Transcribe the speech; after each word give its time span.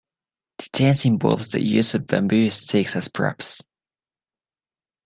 The 0.57 0.67
dance 0.73 1.05
involves 1.05 1.49
the 1.49 1.61
use 1.63 1.93
of 1.93 2.07
bamboo 2.07 2.49
sticks 2.49 2.95
as 2.95 3.07
props. 3.07 3.61